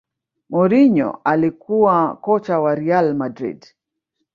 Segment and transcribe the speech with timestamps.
[0.49, 3.65] mourinho alikuwa kocha wa real madrid